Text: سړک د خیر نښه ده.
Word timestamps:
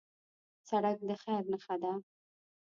سړک 0.67 0.97
د 1.07 1.09
خیر 1.21 1.43
نښه 1.51 1.75
ده. 1.81 1.93